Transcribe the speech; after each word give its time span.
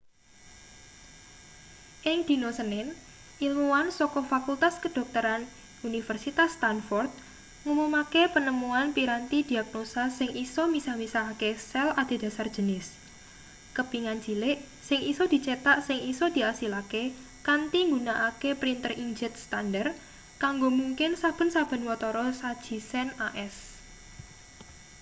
ing 2.11 2.19
dina 2.29 2.49
senin 2.59 2.87
ilmuwan 3.47 3.87
saka 3.99 4.19
fakultas 4.31 4.75
kedokteran 4.83 5.41
universitas 5.89 6.49
stanford 6.57 7.09
ngumumake 7.65 8.23
penemuan 8.35 8.87
piranti 8.95 9.39
diagnosa 9.51 10.03
sing 10.17 10.29
isa 10.45 10.63
misah-misahake 10.73 11.49
sel 11.69 11.89
adhedhasar 12.01 12.47
jenis 12.55 12.85
kepingan 13.77 14.19
cilik 14.25 14.57
sing 14.87 14.99
isa 15.11 15.23
dicetak 15.33 15.77
sing 15.87 15.99
isa 16.11 16.25
diasilake 16.35 17.03
kanthi 17.47 17.79
nggunakake 17.87 18.49
printer 18.61 18.91
inkjet 19.03 19.33
standar 19.45 19.87
kanggo 20.43 20.69
mungkin 20.79 21.11
saben-saben 21.21 21.81
watara 21.89 22.25
saji 22.41 22.77
sen 22.91 23.07
as 23.41 23.55